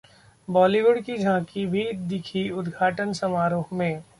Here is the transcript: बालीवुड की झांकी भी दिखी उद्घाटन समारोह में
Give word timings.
बालीवुड 0.47 0.99
की 1.03 1.17
झांकी 1.17 1.65
भी 1.65 1.83
दिखी 2.07 2.49
उद्घाटन 2.51 3.11
समारोह 3.13 3.75
में 3.75 4.01